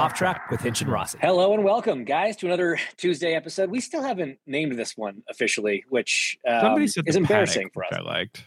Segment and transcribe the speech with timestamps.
[0.00, 1.18] Off Track with Hinch and Rossi.
[1.20, 3.70] Hello and welcome, guys, to another Tuesday episode.
[3.70, 7.92] We still haven't named this one officially, which um, is the embarrassing panic, for us.
[7.92, 8.46] I liked.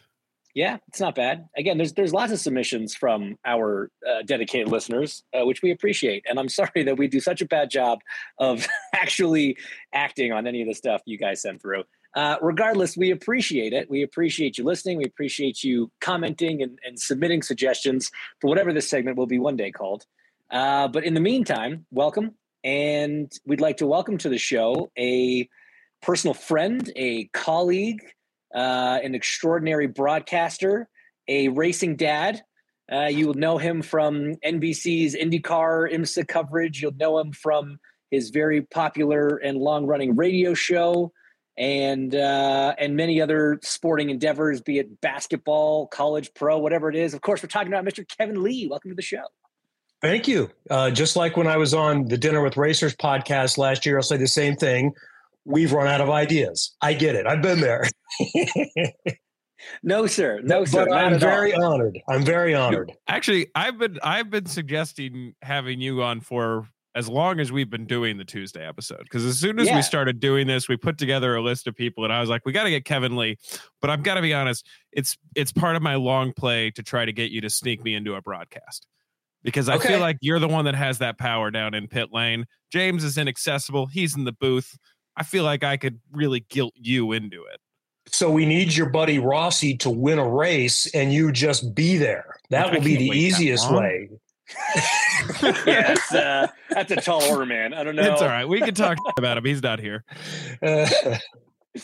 [0.56, 1.48] Yeah, it's not bad.
[1.56, 6.26] Again, there's there's lots of submissions from our uh, dedicated listeners, uh, which we appreciate.
[6.28, 8.00] And I'm sorry that we do such a bad job
[8.40, 8.66] of
[8.96, 9.56] actually
[9.94, 11.84] acting on any of the stuff you guys send through.
[12.16, 13.92] Uh, regardless, we appreciate it.
[13.92, 14.98] We appreciate you listening.
[14.98, 18.10] We appreciate you commenting and, and submitting suggestions
[18.42, 20.08] for whatever this segment will be one day called.
[20.54, 22.36] Uh, but in the meantime, welcome.
[22.64, 25.50] And we'd like to welcome to the show a
[26.02, 28.02] personal friend, a colleague,
[28.54, 30.88] uh, an extraordinary broadcaster,
[31.28, 32.44] a racing dad.
[32.92, 36.82] Uh, you will know him from NBC's IndyCar IMSA coverage.
[36.82, 37.80] You'll know him from
[38.12, 41.12] his very popular and long-running radio show,
[41.58, 47.16] and uh, and many other sporting endeavors, be it basketball, college, pro, whatever it is.
[47.16, 48.06] Of course, we're talking about Mr.
[48.18, 48.68] Kevin Lee.
[48.68, 49.24] Welcome to the show.
[50.04, 50.52] Thank you.
[50.70, 54.04] Uh, just like when I was on the Dinner with Racers podcast last year, I'll
[54.04, 54.92] say the same thing.
[55.46, 56.76] We've run out of ideas.
[56.82, 57.26] I get it.
[57.26, 57.86] I've been there.
[59.82, 60.42] No, sir.
[60.44, 60.86] No, sir.
[60.86, 61.30] but not I'm at all.
[61.30, 61.98] very honored.
[62.10, 62.92] I'm very honored.
[63.08, 67.86] Actually, I've been I've been suggesting having you on for as long as we've been
[67.86, 69.00] doing the Tuesday episode.
[69.04, 69.78] Because as soon as Yeah.
[69.78, 72.46] we started doing this, we put together a list of people, and I was like,
[72.46, 73.38] we got to get Kevin Lee.
[73.80, 77.06] But I've got to be honest, it's it's part of my long play to try
[77.06, 78.86] to get you to sneak me into a broadcast.
[79.44, 79.90] Because I Okay.
[79.90, 82.46] feel like you're the one that has that power down in pit lane.
[82.72, 83.88] James is inaccessible.
[83.88, 84.78] He's in the booth.
[85.18, 87.60] I feel like I could really guilt you into it.
[88.08, 92.36] So we need your buddy Rossi to win a race and you just be there.
[92.50, 93.82] That I will be the easiest long.
[93.82, 94.10] way.
[95.66, 97.74] yeah, that's, uh, that's a tall order, man.
[97.74, 98.12] I don't know.
[98.12, 98.46] It's all right.
[98.48, 99.46] We can talk about him.
[99.46, 100.04] He's not here.
[100.62, 100.90] Uh,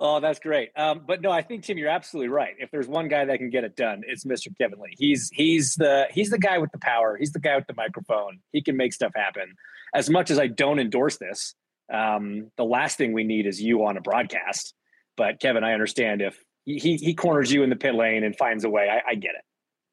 [0.00, 0.70] Oh, that's great.
[0.76, 2.54] Um, but no, I think Tim, you're absolutely right.
[2.58, 4.56] If there's one guy that can get it done, it's Mr.
[4.56, 4.94] Kevin Lee.
[4.96, 7.16] He's he's the he's the guy with the power.
[7.16, 8.38] He's the guy with the microphone.
[8.52, 9.54] He can make stuff happen.
[9.92, 11.54] As much as I don't endorse this,
[11.92, 14.74] um, the last thing we need is you on a broadcast.
[15.16, 18.64] But Kevin, I understand if he he, corners you in the pit lane and finds
[18.64, 18.88] a way.
[18.88, 19.44] I, I get it.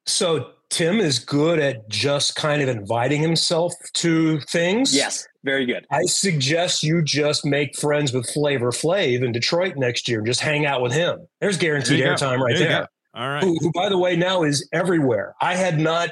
[0.06, 4.94] So Tim is good at just kind of inviting himself to things.
[4.94, 5.86] Yes, very good.
[5.90, 10.40] I suggest you just make friends with Flavor Flav in Detroit next year and just
[10.40, 11.26] hang out with him.
[11.40, 12.88] There's guaranteed There airtime right There there.
[13.14, 13.42] All right.
[13.42, 15.34] Who, who, by the way, now is everywhere.
[15.40, 16.10] I had not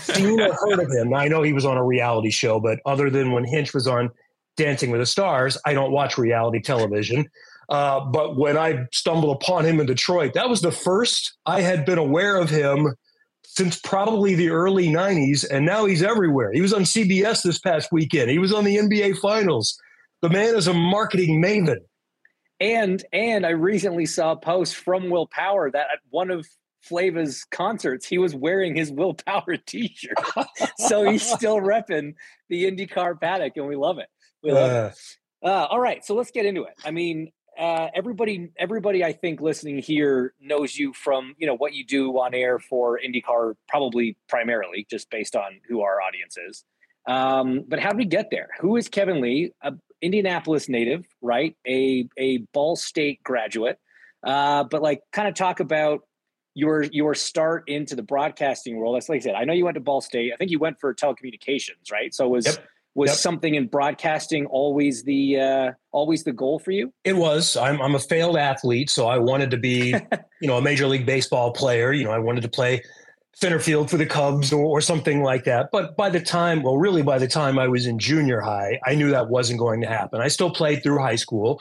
[0.00, 1.14] seen or heard of him.
[1.14, 4.10] I know he was on a reality show, but other than when Hinch was on
[4.56, 7.26] Dancing with the Stars, I don't watch reality television.
[7.68, 11.84] Uh, but when I stumbled upon him in Detroit, that was the first I had
[11.84, 12.94] been aware of him
[13.52, 15.44] since probably the early 90s.
[15.50, 16.52] And now he's everywhere.
[16.52, 19.78] He was on CBS this past weekend, he was on the NBA Finals.
[20.22, 21.78] The man is a marketing maven.
[22.60, 26.46] And and I recently saw a post from Will Power that at one of
[26.82, 30.14] Flava's concerts, he was wearing his Will Power T-shirt.
[30.76, 32.14] so he's still repping
[32.48, 34.08] the IndyCar paddock, and we love it.
[34.42, 34.92] We love it.
[35.44, 36.74] Uh, Uh, all right, so let's get into it.
[36.84, 41.74] I mean, uh, everybody, everybody, I think listening here knows you from you know what
[41.74, 46.64] you do on air for IndyCar, probably primarily just based on who our audience is.
[47.06, 48.48] Um, but how did we get there?
[48.60, 49.52] Who is Kevin Lee?
[49.62, 51.54] A Indianapolis native, right?
[51.68, 53.78] A a Ball State graduate.
[54.24, 56.00] Uh, but like, kind of talk about
[56.54, 58.96] your your start into the broadcasting world.
[58.96, 59.34] That's like I said.
[59.34, 60.32] I know you went to Ball State.
[60.32, 62.14] I think you went for telecommunications, right?
[62.14, 62.66] So it was Yep.
[62.94, 63.16] Was Yep.
[63.18, 66.92] something in broadcasting always the uh, always the goal for you?
[67.04, 67.56] It was.
[67.56, 69.94] I'm I'm a failed athlete, so I wanted to be,
[70.40, 71.92] you know, a major league baseball player.
[71.92, 72.82] You know, I wanted to play
[73.34, 75.70] center field for the Cubs or, or something like that.
[75.72, 78.94] But by the time, well, really by the time I was in junior high, I
[78.94, 80.20] knew that wasn't going to happen.
[80.20, 81.60] I still played through high school,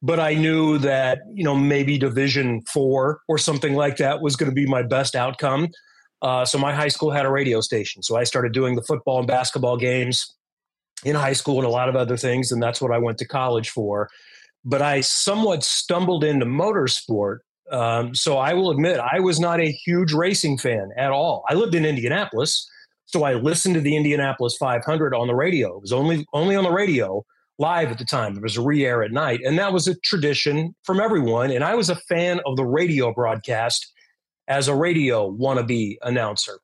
[0.00, 4.50] but I knew that you know maybe Division Four or something like that was going
[4.50, 5.68] to be my best outcome.
[6.22, 9.18] Uh, so my high school had a radio station, so I started doing the football
[9.18, 10.34] and basketball games
[11.04, 13.26] in high school and a lot of other things, and that's what I went to
[13.26, 14.08] college for.
[14.64, 17.38] But I somewhat stumbled into motorsport.
[17.70, 21.44] Um, so I will admit I was not a huge racing fan at all.
[21.48, 22.68] I lived in Indianapolis,
[23.06, 25.76] so I listened to the Indianapolis 500 on the radio.
[25.76, 27.24] It was only only on the radio
[27.58, 28.36] live at the time.
[28.36, 31.50] It was a re-air at night, and that was a tradition from everyone.
[31.50, 33.92] And I was a fan of the radio broadcast
[34.48, 36.58] as a radio wannabe announcer.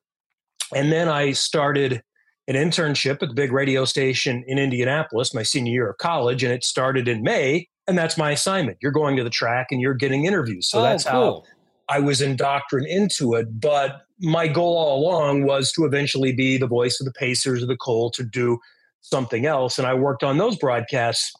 [0.73, 2.01] And then I started
[2.47, 6.53] an internship at the big radio station in Indianapolis my senior year of college, and
[6.53, 7.67] it started in May.
[7.87, 8.77] And that's my assignment.
[8.81, 10.67] You're going to the track and you're getting interviews.
[10.67, 11.45] So Oh, that's cool.
[11.89, 13.59] how I was indoctrinated into it.
[13.59, 17.67] But my goal all along was to eventually be the voice of the Pacers or
[17.67, 18.59] the Colt to do
[19.01, 19.77] something else.
[19.77, 21.31] And I worked on those broadcasts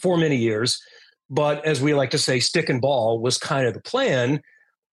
[0.00, 0.80] for many years.
[1.28, 4.40] But as we like to say, stick and ball was kind of the plan.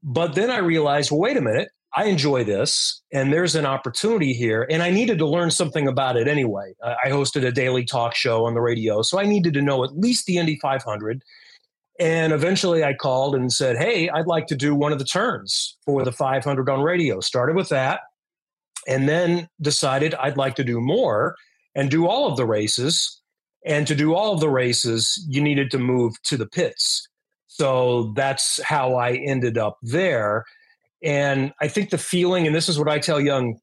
[0.01, 4.33] But then I realized, well, wait a minute, I enjoy this, and there's an opportunity
[4.33, 6.73] here, and I needed to learn something about it anyway.
[6.83, 9.97] I hosted a daily talk show on the radio, so I needed to know at
[9.97, 11.21] least the Indy 500.
[11.99, 15.77] And eventually I called and said, Hey, I'd like to do one of the turns
[15.85, 17.19] for the 500 on radio.
[17.19, 18.01] Started with that,
[18.87, 21.35] and then decided I'd like to do more
[21.75, 23.21] and do all of the races.
[23.65, 27.07] And to do all of the races, you needed to move to the pits.
[27.47, 30.43] So that's how I ended up there.
[31.03, 33.59] And I think the feeling, and this is what I tell young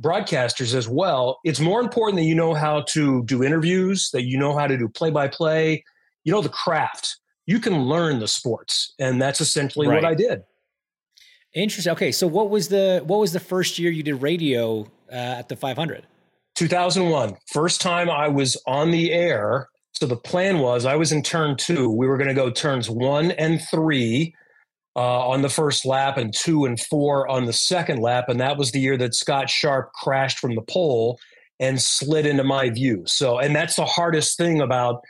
[0.00, 4.38] broadcasters as well, it's more important that you know how to do interviews, that you
[4.38, 5.84] know how to do play by play,
[6.24, 7.16] you know, the craft.
[7.46, 8.94] You can learn the sports.
[8.98, 10.02] And that's essentially Right.
[10.02, 10.42] what I did.
[11.54, 11.92] Interesting.
[11.92, 14.82] Okay, so what was the what was the first year you did radio
[15.12, 16.06] uh, at the 500?
[16.56, 19.68] 2001, first time I was on the air.
[19.92, 21.88] So the plan was I was in turn two.
[21.90, 24.34] We were going to go turns one and three
[24.96, 28.28] uh, on the first lap and two and four on the second lap.
[28.28, 31.18] And that was the year that Scott Sharp crashed from the pole
[31.60, 33.02] and slid into my view.
[33.06, 35.02] So, and that's the hardest thing about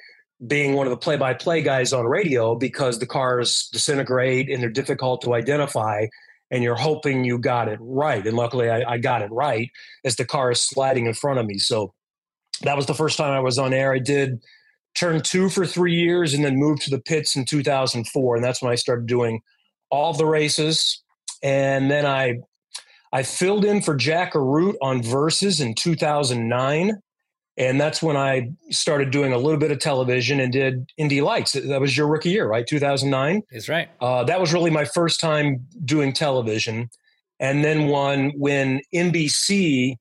[0.47, 4.63] being one of the play by play guys on radio because the cars disintegrate and
[4.63, 6.07] they're difficult to identify.
[6.51, 8.25] And you're hoping you got it right.
[8.25, 9.71] And luckily, I, I got it right
[10.05, 11.59] as the car is sliding in front of me.
[11.59, 11.95] So
[12.63, 13.93] that was the first time I was on air.
[13.93, 14.43] I did
[14.95, 18.37] turn two for three years and then moved to the pits in 2004.
[18.37, 19.41] And that's when I started doing
[19.91, 21.03] all the races.
[21.43, 22.39] And then I
[23.13, 27.01] I filled in for Jack Arute on Versus in 2009.
[27.57, 31.53] And that's when I started doing a little bit of television and did Indy Lights.
[31.53, 32.67] That was your rookie year, right?
[32.67, 33.43] 2009.
[33.53, 33.89] That's right.
[34.01, 36.91] Uh, that was really my first time doing television.
[37.39, 39.95] And then one when NBC,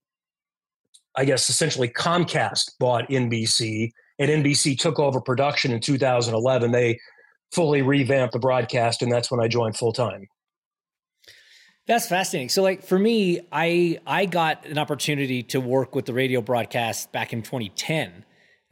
[1.16, 6.72] I guess essentially Comcast bought NBC, and NBC took over production in 2011.
[6.72, 7.00] They
[7.54, 10.28] fully revamp the broadcast, and that's when I joined full time.
[11.86, 12.50] That's fascinating.
[12.50, 17.12] So like for me, I I got an opportunity to work with the radio broadcast
[17.12, 18.26] back in 2010.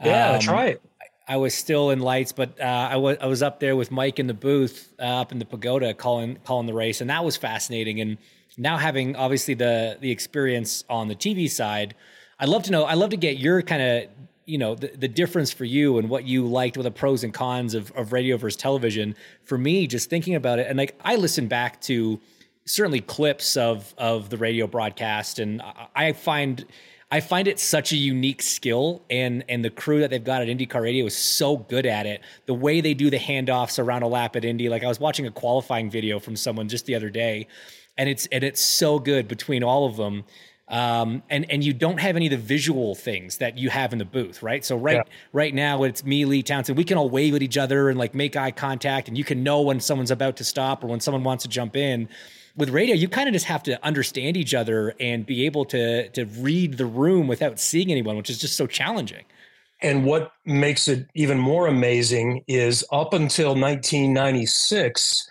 [0.03, 0.81] Yeah, Um, try it.
[1.27, 4.19] I was still in lights, but uh, I was I was up there with Mike
[4.19, 7.37] in the booth uh, up in the pagoda calling calling the race, and that was
[7.37, 7.99] fascinating.
[7.99, 8.17] And
[8.57, 11.95] now having obviously the the experience on the TV side,
[12.39, 12.85] I'd love to know.
[12.85, 14.09] I'd love to get your kind of
[14.51, 17.33] you know the, the difference for you and what you liked with the pros and
[17.33, 19.15] cons of, of radio versus television.
[19.45, 22.19] For me, just thinking about it, and like I listen back to
[22.65, 25.61] certainly clips of of the radio broadcast, and
[25.95, 26.65] I, find.
[27.13, 30.47] I find it such a unique skill, and and the crew that they've got at
[30.47, 32.21] IndyCar Radio is so good at it.
[32.45, 35.27] The way they do the handoffs around a lap at Indy, like I was watching
[35.27, 37.47] a qualifying video from someone just the other day,
[37.97, 40.23] and it's and it's so good between all of them.
[40.71, 43.99] Um, and and you don't have any of the visual things that you have in
[43.99, 44.63] the booth, right?
[44.65, 45.03] So right Yeah.
[45.33, 46.77] right now it's me, Leigh Townsend.
[46.77, 49.43] We can all wave at each other and like make eye contact, and you can
[49.43, 52.07] know when someone's about to stop or when someone wants to jump in
[52.55, 56.09] with radio, you kind of just have to understand each other and be able to
[56.09, 59.25] to read the room without seeing anyone, which is just so challenging.
[59.81, 65.30] And what makes it even more amazing is up until 1996,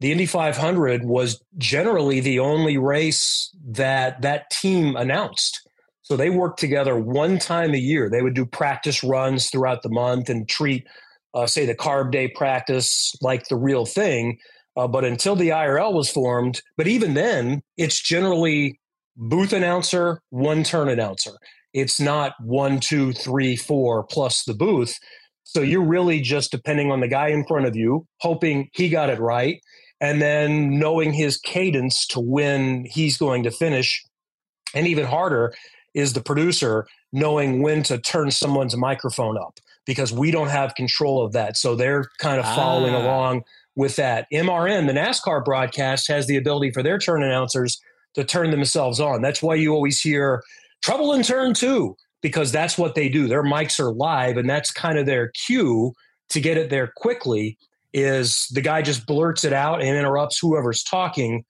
[0.00, 5.60] the Indy 500 was generally the only race that that team announced.
[6.02, 8.08] So they worked together one time a year.
[8.10, 10.86] They would do practice runs throughout the month and treat,
[11.34, 14.38] uh, say, the carb day practice like the real thing.
[14.76, 18.80] Uh, but until the IRL was formed, but even then, it's generally
[19.16, 21.32] booth announcer, one turn announcer.
[21.74, 24.98] It's not one, two, three, four plus the booth.
[25.44, 29.10] So you're really just depending on the guy in front of you, hoping he got
[29.10, 29.60] it right,
[30.00, 34.02] and then knowing his cadence to when he's going to finish.
[34.74, 35.52] And even harder
[35.94, 41.24] is the producer knowing when to turn someone's microphone up because we don't have control
[41.24, 41.56] of that.
[41.56, 43.02] So they're kind of following Ah.
[43.02, 43.42] along
[43.76, 44.26] with that.
[44.32, 47.80] MRN, the NASCAR broadcast, has the ability for their turn announcers
[48.14, 49.22] to turn themselves on.
[49.22, 50.42] That's why you always hear
[50.82, 53.26] trouble in turn two, because that's what they do.
[53.28, 55.92] Their mics are live, and that's kind of their cue
[56.30, 57.58] to get it there quickly.
[57.92, 61.44] Is the guy just blurts it out and interrupts whoever's talking?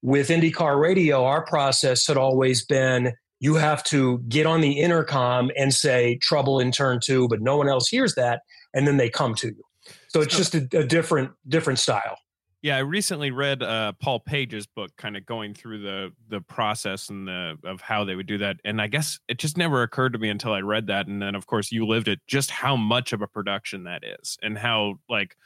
[0.00, 5.50] With IndyCar radio, our process had always been you have to get on the intercom
[5.56, 9.10] and say trouble in turn two, but no one else hears that, and then they
[9.10, 9.62] come to you.
[10.08, 12.18] So it's just a, a different different style.
[12.62, 17.08] Yeah, I recently read uh, Paul Page's book, kind of going through the the process
[17.08, 18.58] and the of how they would do that.
[18.64, 21.08] And I guess it just never occurred to me until I read that.
[21.08, 22.20] And then, of course, you lived it.
[22.28, 25.36] Just how much of a production that is, and how like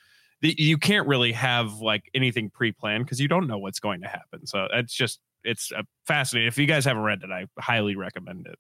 [0.57, 4.09] you can't really have like anything pre planned because you don't know what's going to
[4.09, 4.47] happen.
[4.47, 6.49] So it's just it's uh, fascinating.
[6.49, 8.59] If you guys haven't read it, I highly recommend it.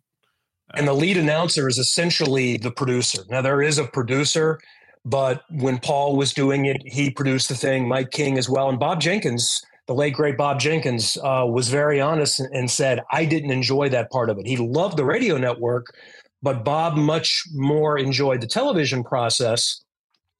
[0.74, 3.22] And the lead announcer is essentially the producer.
[3.30, 4.58] Now there is a producer,
[5.04, 7.86] but when Paul was doing it, he produced the thing.
[7.86, 12.00] Mike King as well, and Bob Jenkins, the late great Bob Jenkins, uh, was very
[12.00, 14.46] honest and said, "I didn't enjoy that part of it.
[14.46, 15.86] He loved the radio network,
[16.42, 19.84] but Bob much more enjoyed the television process,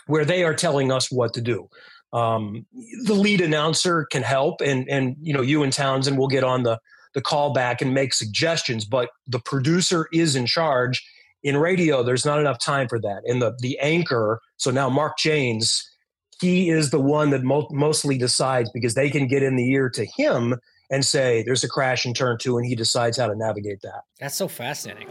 [0.06, 1.68] where they are telling us what to do."
[2.12, 2.66] Um,
[3.04, 6.62] the lead announcer can help, and and you know you and Townsend will get on
[6.62, 6.78] the
[7.14, 11.04] the call back and make suggestions, but the producer is in charge.
[11.42, 13.22] In radio, there's not enough time for that.
[13.26, 15.82] And the the anchor, so now Mark Jaynes,
[16.40, 19.88] he is the one that mo- mostly decides because they can get in the ear
[19.90, 20.56] to him
[20.90, 24.02] and say there's a crash in turn two, and he decides how to navigate that.
[24.20, 25.10] That's so fascinating.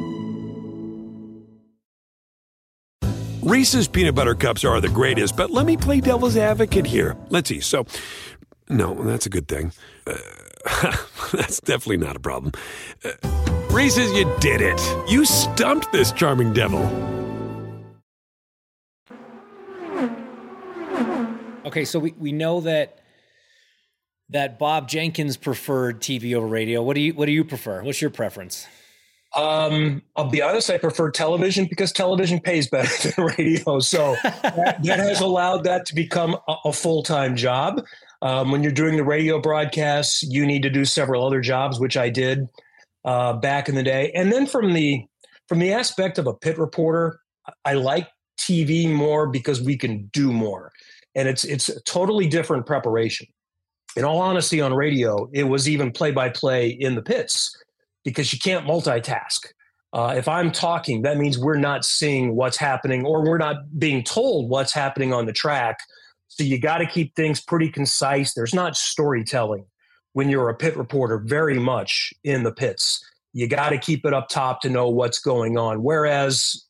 [3.41, 7.17] Reese's peanut butter cups are the greatest, but let me play devil's advocate here.
[7.29, 7.59] Let's see.
[7.59, 7.87] So,
[8.69, 9.73] no, that's a good thing.
[10.05, 10.17] Uh,
[11.33, 12.53] that's definitely not a problem.
[13.03, 13.11] Uh,
[13.71, 14.79] Reese's, you did it.
[15.09, 16.83] You stumped this charming devil.
[21.65, 22.99] Okay, so we, we know that
[24.29, 26.83] that Bob Jenkins preferred TV over radio.
[26.83, 27.81] What do you what do you prefer?
[27.81, 28.67] What's your preference?
[29.35, 33.79] Um, I'll be honest, I prefer television because television pays better than radio.
[33.79, 37.83] So that, that has allowed that to become a, a full time job.
[38.21, 41.97] Um, when you're doing the radio broadcasts, you need to do several other jobs, which
[41.97, 42.47] I did
[43.03, 44.11] uh, back in the day.
[44.13, 45.05] And then from the
[45.47, 47.19] from the aspect of a pit reporter,
[47.65, 48.07] I like
[48.39, 50.71] TV more because we can do more,
[51.15, 53.27] and it's it's a totally different preparation.
[53.97, 57.57] In all honesty, on radio, it was even play by play in the pits
[58.03, 59.47] because you can't multitask.
[59.93, 64.03] Uh, if I'm talking, that means we're not seeing what's happening or we're not being
[64.03, 65.79] told what's happening on the track.
[66.29, 68.33] So you got to keep things pretty concise.
[68.33, 69.65] There's not storytelling
[70.13, 73.03] when you're a pit reporter very much in the pits.
[73.33, 75.83] You got to keep it up top to know what's going on.
[75.83, 76.65] Whereas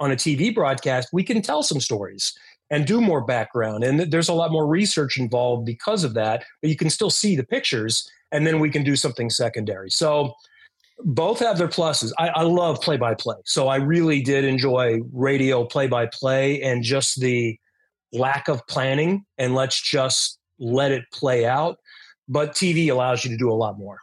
[0.00, 2.32] on a TV broadcast, we can tell some stories
[2.70, 3.84] and do more background.
[3.84, 7.36] And there's a lot more research involved because of that, but you can still see
[7.36, 9.90] the pictures and then we can do something secondary.
[9.90, 10.34] So
[11.04, 12.12] both have their pluses.
[12.18, 13.36] I, I love play by play.
[13.44, 17.58] So I really did enjoy radio play by play and just the
[18.12, 21.78] lack of planning and let's just let it play out.
[22.28, 23.98] But TV allows you to do a lot more.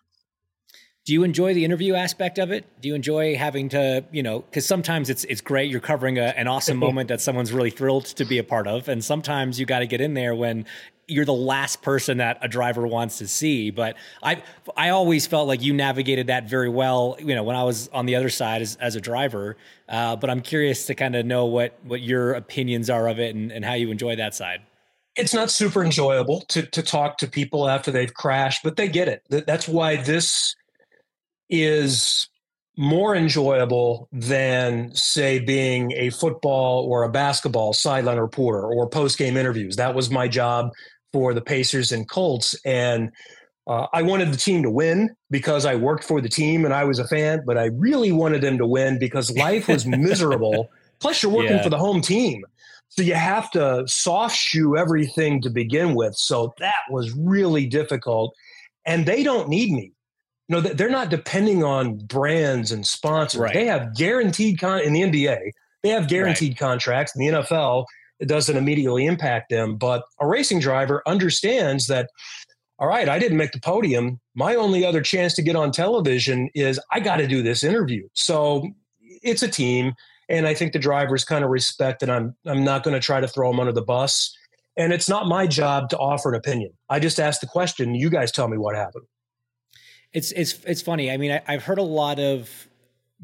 [1.05, 2.65] Do you enjoy the interview aspect of it?
[2.79, 6.27] Do you enjoy having to, you know, because sometimes it's it's great you're covering a,
[6.37, 9.65] an awesome moment that someone's really thrilled to be a part of, and sometimes you
[9.65, 10.65] got to get in there when
[11.07, 13.71] you're the last person that a driver wants to see.
[13.71, 14.43] But I
[14.75, 17.17] I always felt like you navigated that very well.
[17.19, 19.57] You know, when I was on the other side as, as a driver.
[19.89, 23.35] Uh, but I'm curious to kind of know what what your opinions are of it
[23.35, 24.61] and, and how you enjoy that side
[25.15, 29.07] it's not super enjoyable to to talk to people after they've crashed, but they get
[29.07, 29.21] it.
[29.29, 30.55] That's why this
[31.49, 32.29] is
[32.75, 39.37] more enjoyable than say being a football or a basketball sideline reporter or post game
[39.37, 39.75] interviews.
[39.75, 40.71] That was my job
[41.13, 43.11] for the Pacers and Colts, and
[43.65, 46.83] uh, I wanted the team to win because I worked for the team and I
[46.83, 47.43] was a fan.
[47.45, 50.69] But I really wanted them to win because life was miserable.
[50.99, 51.63] Plus, you're working yeah.
[51.63, 52.43] for the home team.
[52.89, 56.15] So you have to soft shoe everything to begin with.
[56.15, 58.35] So that was really difficult.
[58.85, 59.93] And they don't need me.
[60.47, 63.39] You know, they're not depending on brands and sponsors.
[63.39, 63.53] Right.
[63.53, 65.39] They have guaranteed con in the NBA.
[65.81, 66.59] They have guaranteed right.
[66.59, 67.15] contracts.
[67.15, 67.85] In the NFL,
[68.23, 69.75] it doesn't immediately impact them.
[69.75, 72.09] But a racing driver understands that,
[72.79, 74.21] all right, I didn't make the podium.
[74.33, 78.07] My only other chance to get on television is I got to do this interview.
[78.13, 78.65] So
[79.01, 79.93] it's a team
[80.29, 83.19] and I think the drivers kind of respect that I'm I'm not going to try
[83.19, 84.33] to throw them under the bus.
[84.77, 86.71] And it's not my job to offer an opinion.
[86.89, 87.93] I just ask the question.
[87.93, 89.03] You guys tell me what happened.
[90.13, 91.11] It's it's it's funny.
[91.11, 92.49] I mean, I, I've heard a lot of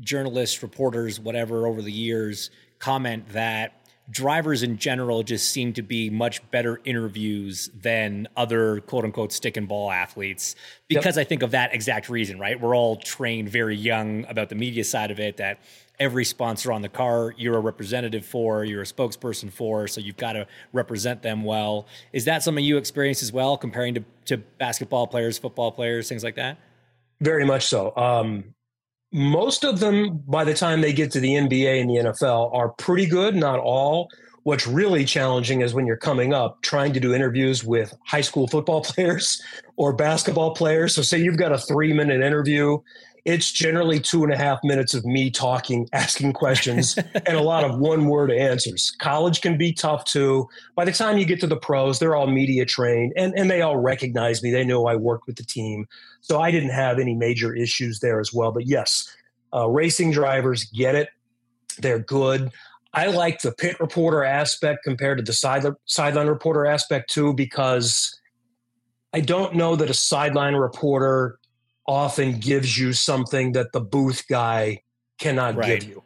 [0.01, 3.78] journalists, reporters, whatever, over the years comment that
[4.09, 9.57] drivers in general just seem to be much better interviews than other quote unquote stick
[9.57, 10.55] and ball athletes
[10.87, 11.25] because yep.
[11.25, 12.59] I think of that exact reason, right?
[12.59, 15.59] We're all trained very young about the media side of it that
[15.99, 20.17] every sponsor on the car you're a representative for, you're a spokesperson for, so you've
[20.17, 21.87] got to represent them well.
[22.13, 26.23] Is that something you experience as well, comparing to, to basketball players, football players, things
[26.23, 26.57] like that?
[27.21, 27.95] Very much so.
[27.97, 28.55] Um,
[29.11, 32.69] most of them, by the time they get to the NBA and the NFL, are
[32.69, 34.09] pretty good, not all.
[34.43, 38.47] What's really challenging is when you're coming up trying to do interviews with high school
[38.47, 39.41] football players
[39.75, 40.95] or basketball players.
[40.95, 42.77] So, say you've got a three minute interview
[43.25, 47.63] it's generally two and a half minutes of me talking, asking questions, and a lot
[47.63, 48.91] of one word answers.
[48.99, 50.47] College can be tough too.
[50.75, 53.61] By the time you get to the pros, they're all media trained and, and they
[53.61, 54.51] all recognize me.
[54.51, 55.87] They know I worked with the team.
[56.21, 58.51] So I didn't have any major issues there as well.
[58.51, 59.15] But yes,
[59.53, 61.09] uh, racing drivers get it.
[61.77, 62.51] They're good.
[62.93, 68.19] I like the pit reporter aspect compared to the side, sideline reporter aspect too, because
[69.13, 71.38] I don't know that a sideline reporter
[71.89, 74.79] often gives you something that the booth guy
[75.17, 75.81] cannot right.
[75.81, 76.03] give you.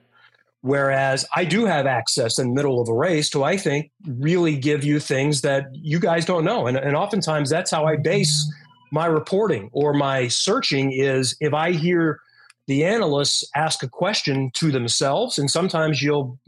[0.61, 4.55] Whereas I do have access in the middle of a race to, I think, really
[4.55, 6.67] give you things that you guys don't know.
[6.67, 8.49] And, and oftentimes that's how I base
[8.93, 12.21] my reporting or my searching is if I hear
[12.67, 16.39] the analysts ask a question to themselves, and sometimes you'll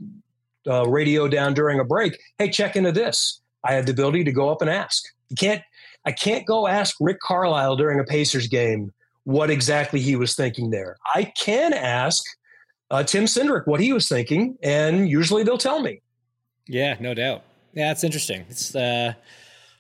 [0.66, 3.42] uh, radio down during a break, hey, check into this.
[3.66, 5.04] I have the ability to go up and ask.
[5.28, 5.62] You can't,
[6.06, 8.94] I can't go ask Rick Carlisle during a Pacers game
[9.26, 10.98] what exactly he was thinking there.
[11.14, 12.24] I can ask
[12.90, 16.02] uh, Tim Cindric what he was thinking, and usually they'll tell me.
[16.68, 17.44] Yeah, no doubt.
[17.74, 18.46] Yeah, it's interesting.
[18.50, 19.14] It's uh,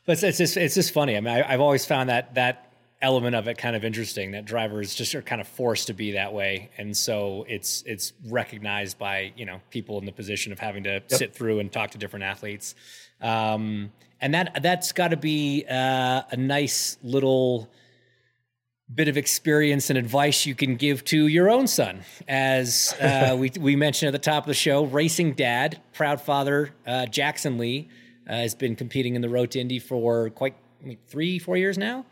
[0.05, 1.15] but it's, it's just it's just funny.
[1.15, 4.31] I mean, I, have always found that that element of it kind of interesting.
[4.31, 8.13] That drivers just are kind of forced to be that way, and so it's it's
[8.27, 11.11] recognized by you know people in the position of having to yep.
[11.11, 12.75] sit through and talk to different athletes.
[13.21, 17.69] Um, and that that's got to be uh, a nice little
[18.93, 22.01] bit of experience and advice you can give to your own son.
[22.27, 26.71] As uh, we, we mentioned at the top of the show, racing dad, proud father,
[26.85, 27.89] uh, Jackson Lee,
[28.29, 31.77] uh, has been competing in the Road to Indy for quite like, three, four years
[31.77, 32.05] now.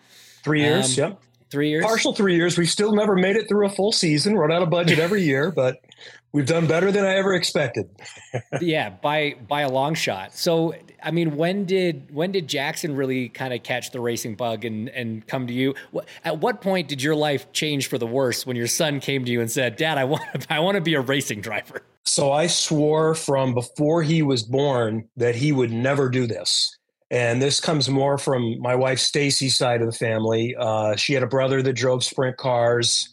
[0.44, 1.22] Three years, um, yep.
[1.50, 1.86] Three years.
[1.86, 2.58] Partial three years.
[2.58, 4.36] We've still never made it through a full season.
[4.36, 5.80] Run out of budget every year, but
[6.34, 7.90] we've done better than I ever expected.
[8.62, 10.36] yeah, by by a long shot.
[10.36, 14.66] So, I mean, when did when did Jackson really kind of catch the racing bug
[14.66, 15.76] and and come to you?
[16.26, 19.32] At what point did your life change for the worse when your son came to
[19.32, 21.84] you and said, "Dad, I want to, I want to be a racing driver"?
[22.06, 26.78] So I swore from before he was born that he would never do this
[27.14, 30.56] and this comes more from my wife Stacy's side of the family.
[30.58, 33.13] Uh, she had a brother that drove sprint cars.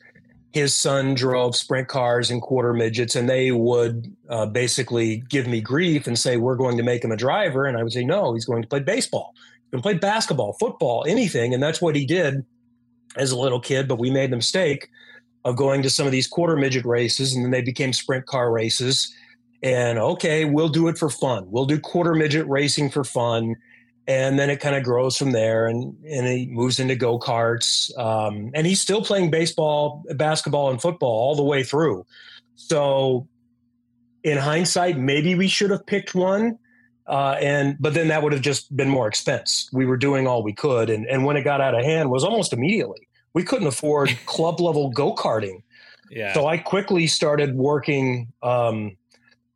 [0.52, 5.60] His son drove sprint cars and quarter midgets, and they would uh, basically give me
[5.60, 8.34] grief and say, "We're going to make him a driver," and I would say, "No,
[8.34, 9.34] he's going to play baseball,
[9.70, 12.44] going to play basketball, football, anything." And that's what he did
[13.16, 13.86] as a little kid.
[13.86, 14.88] But we made the mistake
[15.44, 18.50] of going to some of these quarter midget races, and then they became sprint car
[18.50, 19.14] races.
[19.62, 21.50] And okay, we'll do it for fun.
[21.50, 23.56] We'll do quarter midget racing for fun
[24.06, 28.50] and then it kind of grows from there and and he moves into go-karts um,
[28.54, 32.04] and he's still playing baseball basketball and football all the way through.
[32.56, 33.28] So
[34.22, 36.58] in hindsight maybe we should have picked one
[37.06, 39.68] uh, and but then that would have just been more expense.
[39.72, 42.24] We were doing all we could and, and when it got out of hand was
[42.24, 43.06] almost immediately.
[43.32, 45.62] We couldn't afford club level go-karting.
[46.10, 46.34] Yeah.
[46.34, 48.96] so i quickly started working um,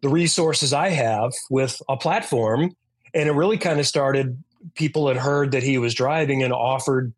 [0.03, 2.77] the resources i have with a platform
[3.15, 4.43] and it really kind of started
[4.75, 7.13] people had heard that he was driving and offered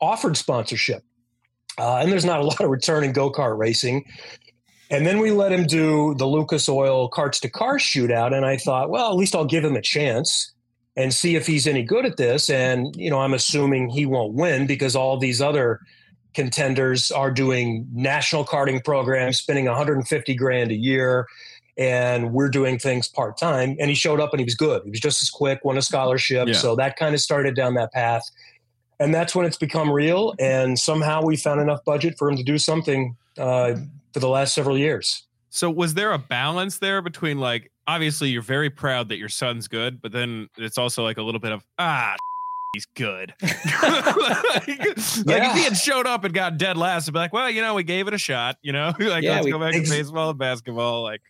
[0.00, 1.02] offered sponsorship.
[1.78, 4.04] Uh, and there's not a lot of return in go-kart racing.
[4.90, 8.58] And then we let him do the lucas oil carts to car shootout and i
[8.58, 10.52] thought well at least i'll give him a chance
[10.96, 12.50] and see if he's any good at this.
[12.50, 15.80] And you know i'm assuming he won't win because all these other
[16.34, 21.26] contenders are doing national karting programs spending 150 grand a year
[21.78, 23.76] and we're doing things part time.
[23.80, 24.82] And he showed up and he was good.
[24.84, 26.48] He was just as quick, won a scholarship.
[26.48, 26.54] Yeah.
[26.54, 28.28] So that kind of started down that path.
[29.00, 30.34] And that's when it's become real.
[30.38, 33.74] And somehow we found enough budget for him to do something uh,
[34.12, 35.24] for the last several years.
[35.50, 39.68] So was there a balance there between like obviously you're very proud that your son's
[39.68, 42.14] good, but then it's also like a little bit of ah
[42.74, 43.34] he's good.
[43.42, 47.50] like, like if he had showed up and got dead last, it'd be like, well,
[47.50, 49.74] you know, we gave it a shot, you know, like Yeah, let's we- go back
[49.74, 51.02] ex- to baseball and basketball.
[51.02, 51.20] Like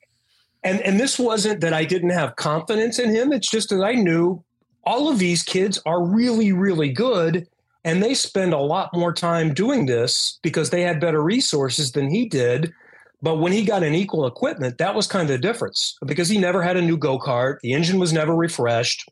[0.64, 3.33] And and this wasn't that I didn't have confidence in him.
[3.33, 4.42] It's just that I knew
[4.85, 7.46] all of these kids are really, really good.
[7.85, 12.09] And they spend a lot more time doing this because they had better resources than
[12.09, 12.72] he did.
[13.20, 16.38] But when he got an equal equipment, that was kind of the difference because he
[16.38, 17.59] never had a new go kart.
[17.62, 19.09] The engine was never refreshed.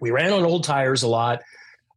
[0.00, 1.42] We ran on old tires a lot.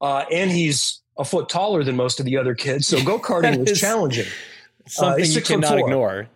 [0.02, 2.88] Uh, and he's a foot taller than most of the other kids.
[2.88, 4.28] So go karting was challenging.
[4.88, 6.28] Something he's you cannot ignore.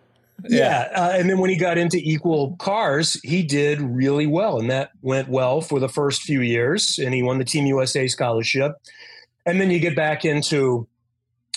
[0.48, 0.88] Yeah.
[0.94, 4.58] Uh, and then when he got into equal cars, he did really well.
[4.58, 6.98] And that went well for the first few years.
[6.98, 8.72] And he won the Team USA scholarship.
[9.46, 10.86] And then you get back into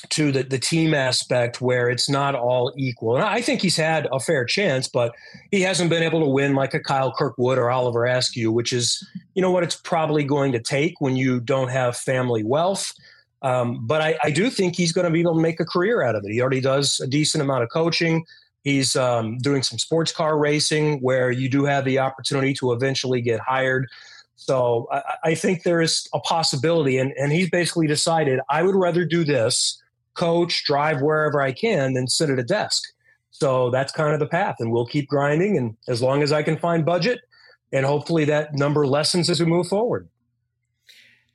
[0.09, 3.15] to the, the team aspect where it's not all equal.
[3.15, 5.13] And I think he's had a fair chance, but
[5.51, 9.05] he hasn't been able to win like a Kyle Kirkwood or Oliver Askew, which is,
[9.33, 12.91] you know what, it's probably going to take when you don't have family wealth.
[13.41, 16.01] Um, but I, I do think he's going to be able to make a career
[16.01, 16.31] out of it.
[16.31, 18.25] He already does a decent amount of coaching.
[18.63, 23.21] He's um, doing some sports car racing where you do have the opportunity to eventually
[23.21, 23.87] get hired.
[24.35, 26.97] So I, I think there is a possibility.
[26.97, 29.81] And, and he's basically decided I would rather do this,
[30.13, 32.83] coach, drive wherever I can, than sit at a desk.
[33.31, 34.55] So that's kind of the path.
[34.59, 35.57] And we'll keep grinding.
[35.57, 37.19] And as long as I can find budget,
[37.73, 40.07] and hopefully that number lessens as we move forward.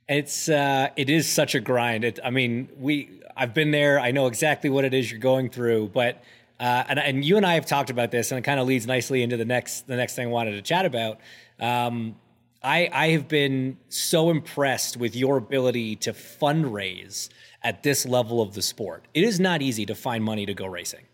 [0.07, 2.03] It's uh, it is such a grind.
[2.03, 3.99] It, I mean, we I've been there.
[3.99, 5.89] I know exactly what it is you're going through.
[5.93, 6.23] But
[6.59, 8.85] uh, and and you and I have talked about this, and it kind of leads
[8.85, 11.19] nicely into the next the next thing I wanted to chat about.
[11.59, 12.15] Um,
[12.61, 17.29] I I have been so impressed with your ability to fundraise
[17.63, 19.05] at this level of the sport.
[19.13, 21.05] It is not easy to find money to go racing.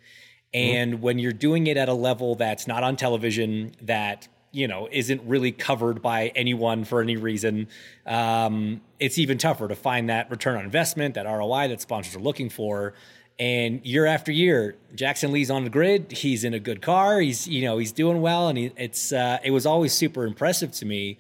[0.53, 4.87] And when you're doing it at a level that's not on television, that you know
[4.89, 7.67] isn't really covered by anyone for any reason,
[8.05, 12.19] um, it's even tougher to find that return on investment, that ROI that sponsors are
[12.19, 12.93] looking for.
[13.37, 16.11] And year after year, Jackson Lee's on the grid.
[16.11, 17.19] He's in a good car.
[17.19, 20.71] He's you know he's doing well, and he, it's uh, it was always super impressive
[20.73, 21.17] to me.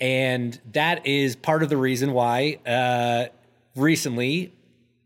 [0.00, 3.26] And that is part of the reason why uh,
[3.74, 4.52] recently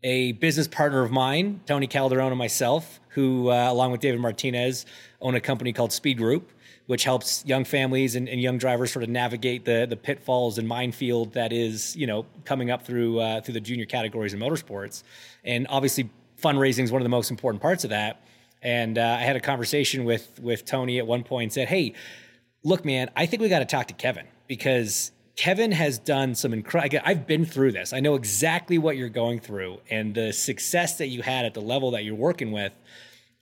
[0.03, 4.85] a business partner of mine, Tony Calderon and myself, who, uh, along with David Martinez,
[5.21, 6.51] own a company called Speed Group,
[6.87, 10.67] which helps young families and, and young drivers sort of navigate the the pitfalls and
[10.67, 15.03] minefield that is, you know, coming up through uh, through the junior categories in motorsports.
[15.43, 16.09] And obviously,
[16.41, 18.23] fundraising is one of the most important parts of that.
[18.61, 21.93] And uh, I had a conversation with with Tony at one point and said, "Hey,
[22.63, 26.53] look, man, I think we got to talk to Kevin because Kevin has done some
[26.53, 26.99] incredible.
[27.03, 27.93] I've been through this.
[27.93, 31.61] I know exactly what you're going through, and the success that you had at the
[31.61, 32.73] level that you're working with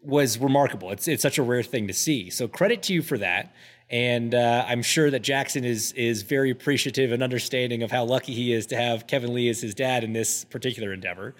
[0.02, 0.92] was remarkable.
[0.92, 2.30] It's it's such a rare thing to see.
[2.30, 3.54] So credit to you for that.
[3.92, 8.34] And uh, I'm sure that Jackson is is very appreciative and understanding of how lucky
[8.34, 11.34] he is to have Kevin Lee as his dad in this particular endeavor.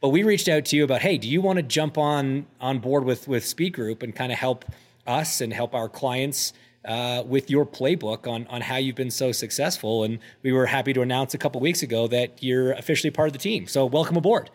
[0.00, 2.78] But we reached out to you about, hey, do you want to jump on on
[2.78, 4.64] board with with Speed Group and kind of help
[5.06, 6.52] us and help our clients
[6.84, 10.04] uh, with your playbook on on how you've been so successful?
[10.04, 13.32] And we were happy to announce a couple weeks ago that you're officially part of
[13.32, 13.66] the team.
[13.66, 14.48] So welcome aboard.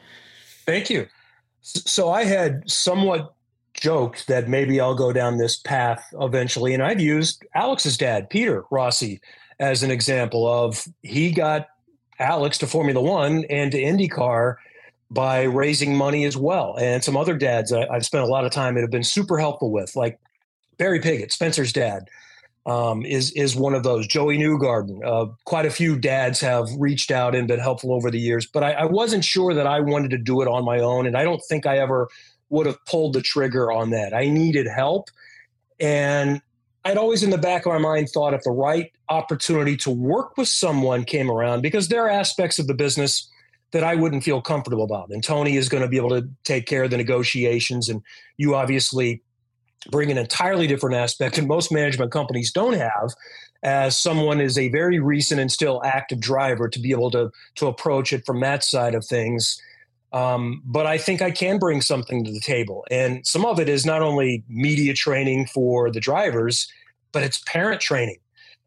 [0.65, 1.07] Thank you.
[1.63, 3.33] So I had somewhat
[3.81, 8.63] joked that maybe I'll go down this path eventually, and I've used Alex's dad, Peter
[8.71, 9.19] Rossi,
[9.59, 11.67] as an example of he got
[12.19, 14.55] Alex to Formula One and to IndyCar
[15.09, 18.51] by raising money as well, and some other dads I- I've spent a lot of
[18.51, 20.19] time that have been super helpful with, like
[20.77, 22.07] Barry Pigot, Spencer's dad.
[22.67, 24.05] um, is is one of those.
[24.05, 25.03] Joey Newgarden.
[25.03, 28.63] Uh, quite a few dads have reached out and been helpful over the years, but
[28.63, 31.23] I, I, wasn't sure that I wanted to do it on my own, and I
[31.23, 32.07] don't think I ever
[32.51, 34.13] would have pulled the trigger on that.
[34.13, 35.09] I needed help,
[35.79, 36.41] and
[36.85, 40.37] I'd always in the back of my mind thought if the right opportunity to work
[40.37, 43.29] with someone came around, because there are aspects of the business
[43.71, 45.09] that I wouldn't feel comfortable about.
[45.11, 48.01] And Tony is going to be able to take care of the negotiations, and
[48.37, 49.23] you obviously
[49.89, 53.09] bring an entirely different aspect and most management companies don't have
[53.63, 57.67] as someone is a very recent and still active driver to be able to to
[57.67, 59.59] approach it from that side of things
[60.13, 63.69] um, but i think i can bring something to the table and some of it
[63.69, 66.67] is not only media training for the drivers
[67.11, 68.17] but it's parent training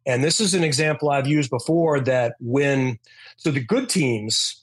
[0.06, 2.98] and this is an example i've used before that when
[3.36, 4.62] so the good teams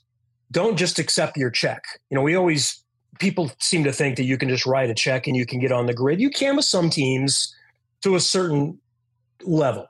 [0.50, 2.82] don't just accept your check you know we always
[3.18, 5.72] people seem to think that you can just write a check and you can get
[5.72, 6.20] on the grid.
[6.20, 7.54] You can with some teams
[8.02, 8.78] to a certain
[9.44, 9.86] level.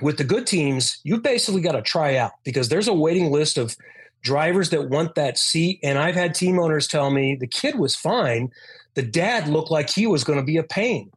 [0.00, 3.58] With the good teams, you've basically got to try out because there's a waiting list
[3.58, 3.76] of
[4.22, 5.80] drivers that want that seat.
[5.82, 8.50] And I've had team owners tell me the kid was fine.
[8.94, 11.10] The dad looked like he was going to be a pain.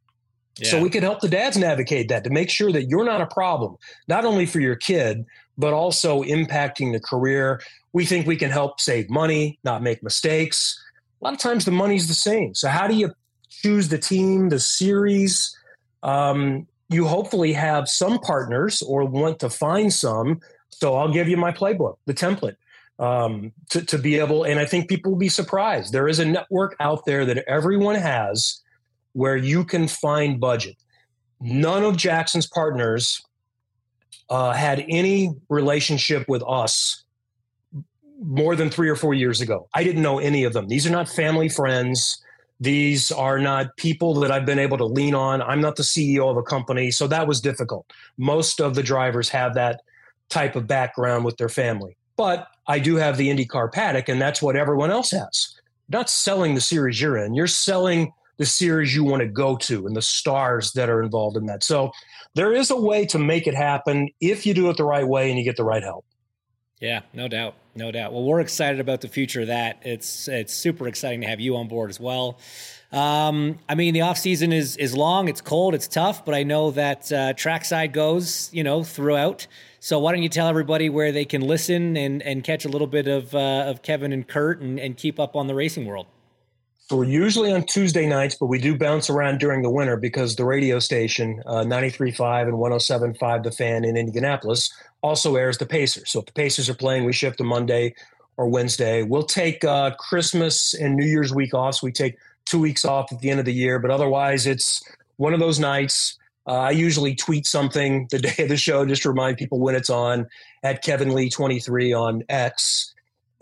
[0.59, 0.69] Yeah.
[0.69, 3.25] So we can help the dads navigate that to make sure that you're not a
[3.25, 3.75] problem,
[4.07, 5.25] not only for your kid,
[5.57, 7.59] but also impacting the career.
[7.91, 10.79] We think we can help save money, not make mistakes
[11.23, 12.53] a lot of times the money's the same.
[12.53, 13.13] So how do you
[13.49, 15.57] choose the team, the series?
[16.03, 20.41] Um, you hopefully have some partners or want to find some.
[20.69, 22.57] So I'll give you my playbook, the template.
[22.99, 25.91] Um, to, to be able, and I think people will be surprised.
[25.91, 28.61] There is a network out there that everyone has
[29.13, 30.75] where you can find budget.
[31.41, 33.21] None of Jackson's partners
[34.29, 37.03] uh, had any relationship with us
[38.21, 39.67] more than three or four years ago.
[39.73, 40.67] I didn't know any of them.
[40.67, 42.21] These are not family friends.
[42.59, 45.41] These are not people that I've been able to lean on.
[45.41, 46.91] I'm not the CEO of a company.
[46.91, 47.91] So that was difficult.
[48.17, 49.81] Most of the drivers have that
[50.29, 51.97] type of background with their family.
[52.15, 55.53] But I do have the IndyCar paddock, and that's what everyone else has.
[55.89, 59.85] Not selling the series you're in, you're selling the series you want to go to
[59.85, 61.63] and the stars that are involved in that.
[61.63, 61.91] So
[62.35, 65.29] there is a way to make it happen if you do it the right way
[65.29, 66.05] and you get the right help.
[66.79, 68.13] Yeah, no doubt, no doubt.
[68.13, 69.79] Well, we're excited about the future of that.
[69.83, 72.39] It's it's super exciting to have you on board as well.
[72.91, 76.43] Um, I mean, the off season is is long, it's cold, it's tough, but I
[76.43, 79.47] know that uh, trackside goes, you know, throughout.
[79.79, 82.87] So why don't you tell everybody where they can listen and and catch a little
[82.87, 86.05] bit of uh, of Kevin and Curt and, and keep up on the racing world.
[86.89, 90.35] So we're usually on Tuesday nights, but we do bounce around during the winter because
[90.35, 94.69] the radio station, uh, 93.5 and 107.5 The Fan in Indianapolis,
[95.01, 96.11] also airs the Pacers.
[96.11, 97.95] So if the Pacers are playing, we shift to Monday
[98.35, 99.01] or Wednesday.
[99.01, 101.75] We'll take uh, Christmas and New Year's week off.
[101.75, 104.83] So we take two weeks off at the end of the year, but otherwise it's
[105.15, 106.17] one of those nights.
[106.45, 109.75] Uh, I usually tweet something the day of the show just to remind people when
[109.75, 110.27] it's on
[110.63, 112.93] at Kevin Lee 23 on X.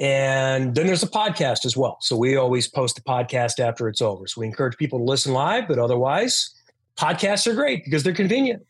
[0.01, 1.99] And then there's a podcast as well.
[2.01, 4.25] So we always post the podcast after it's over.
[4.25, 6.55] So we encourage people to listen live, but otherwise,
[6.97, 8.65] podcasts are great because they're convenient.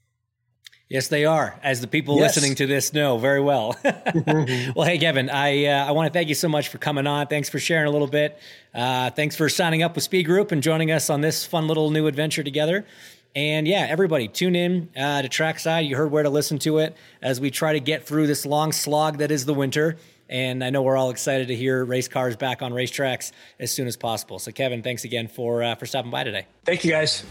[0.90, 2.36] Yes, they are, as the people yes.
[2.36, 3.80] listening to this know very well.
[3.86, 7.28] well, hey, Kevin, I uh, I want to thank you so much for coming on.
[7.28, 8.38] Thanks for sharing a little bit.
[8.76, 11.92] Uh, thanks for signing up with Speed Group and joining us on this fun little
[11.92, 12.86] new adventure together.
[13.34, 15.86] And yeah, everybody, tune in uh, to Trackside.
[15.86, 18.74] You heard where to listen to it as we try to get through this long
[18.74, 19.96] slog that is the winter.
[20.32, 23.86] And I know we're all excited to hear race cars back on racetracks as soon
[23.86, 24.40] as possible.
[24.40, 26.48] So, Kevin, thanks again for uh, for stopping by today.
[26.66, 27.26] Thank you, guys.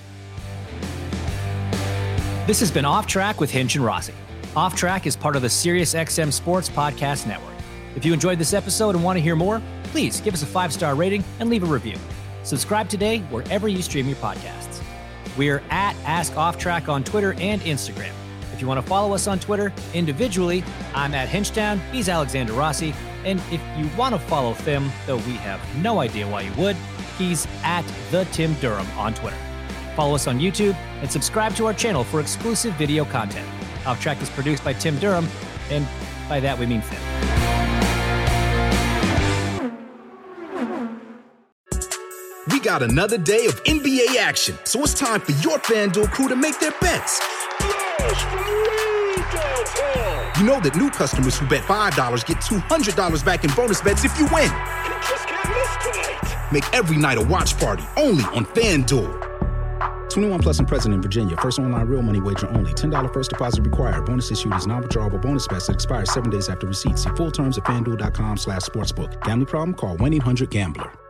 [2.46, 4.12] This has been Off Track with Hinch and Rossi.
[4.54, 7.54] Off Track is part of the SiriusXM Sports Podcast Network.
[7.96, 10.72] If you enjoyed this episode and want to hear more, please give us a five
[10.72, 11.96] star rating and leave a review.
[12.42, 14.82] Subscribe today wherever you stream your podcasts.
[15.36, 18.12] We're at Ask Off Track on Twitter and Instagram.
[18.60, 20.62] If you want to follow us on Twitter individually,
[20.94, 22.92] I'm at Hinchtown, he's Alexander Rossi.
[23.24, 26.76] And if you want to follow Tim, though we have no idea why you would,
[27.16, 29.38] he's at the Tim Durham on Twitter.
[29.96, 33.48] Follow us on YouTube and subscribe to our channel for exclusive video content.
[33.86, 35.26] Off Track is produced by Tim Durham,
[35.70, 35.88] and
[36.28, 37.00] by that we mean Tim.
[42.50, 46.36] We got another day of NBA action, so it's time for your FanDuel crew to
[46.36, 47.22] make their bets.
[50.38, 54.18] You know that new customers who bet $5 get $200 back in bonus bets if
[54.18, 54.50] you win.
[56.50, 60.08] Make every night a watch party only on FanDuel.
[60.10, 61.36] 21 plus and present in Virginia.
[61.36, 62.72] First online real money wager only.
[62.72, 64.04] $10 first deposit required.
[64.06, 66.98] Bonus issued is non-withdrawable bonus bets that expires seven days after receipt.
[66.98, 69.22] See full terms at fanduel.com slash sportsbook.
[69.22, 69.74] Gambling problem?
[69.74, 71.09] Call 1-800-GAMBLER.